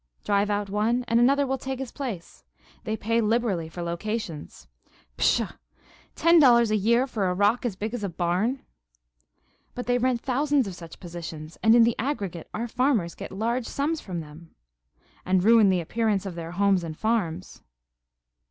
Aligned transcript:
"Drive 0.25 0.49
out 0.49 0.67
one, 0.67 1.03
and 1.07 1.19
another 1.19 1.45
will 1.45 1.59
take 1.59 1.77
his 1.77 1.91
place. 1.91 2.43
They 2.85 2.97
pay 2.97 3.21
liberally 3.21 3.69
for 3.69 3.83
locations" 3.83 4.65
"Pshaw! 5.17 5.51
Ten 6.15 6.39
dollars 6.39 6.71
a 6.71 6.75
year 6.75 7.05
for 7.05 7.29
a 7.29 7.35
rock 7.35 7.67
as 7.67 7.75
big 7.75 7.93
as 7.93 8.03
a 8.03 8.09
barn!" 8.09 8.65
"But 9.75 9.85
they 9.85 9.99
rent 9.99 10.21
thousands 10.21 10.65
of 10.65 10.73
such 10.73 10.99
positions, 10.99 11.59
and 11.61 11.75
in 11.75 11.83
the 11.83 11.95
aggregate 11.99 12.49
our 12.51 12.67
farmers 12.67 13.13
get 13.13 13.31
large 13.31 13.67
sums 13.67 14.01
from 14.01 14.21
them." 14.21 14.55
"And 15.23 15.43
ruin 15.43 15.69
the 15.69 15.81
appearance 15.81 16.25
of 16.25 16.33
their 16.33 16.53
homes 16.53 16.83
and 16.83 16.97
farms." 16.97 17.61